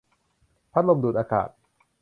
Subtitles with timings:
[0.71, 1.49] พัดลมดูดอากาศ